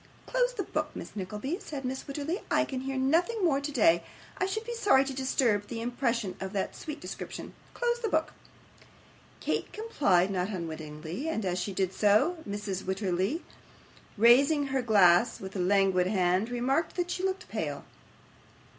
'Close 0.25 0.55
the 0.55 0.63
book, 0.63 0.89
Miss 0.95 1.15
Nickleby,' 1.15 1.59
said 1.59 1.83
Mrs. 1.83 2.05
Wititterly. 2.07 2.39
'I 2.49 2.65
can 2.65 2.81
hear 2.81 2.97
nothing 2.97 3.43
more 3.45 3.61
today; 3.61 4.03
I 4.39 4.47
should 4.47 4.63
be 4.65 4.73
sorry 4.73 5.05
to 5.05 5.13
disturb 5.13 5.67
the 5.67 5.79
impression 5.79 6.35
of 6.41 6.53
that 6.53 6.75
sweet 6.75 6.99
description. 6.99 7.53
Close 7.75 7.99
the 7.99 8.09
book.' 8.09 8.33
Kate 9.41 9.71
complied, 9.71 10.31
not 10.31 10.49
unwillingly; 10.49 11.29
and, 11.29 11.45
as 11.45 11.59
she 11.59 11.71
did 11.75 11.93
so, 11.93 12.37
Mrs. 12.49 12.81
Wititterly 12.81 13.43
raising 14.17 14.65
her 14.73 14.81
glass 14.81 15.39
with 15.39 15.55
a 15.55 15.59
languid 15.59 16.07
hand, 16.07 16.49
remarked, 16.49 16.95
that 16.95 17.11
she 17.11 17.21
looked 17.21 17.47
pale. 17.47 17.83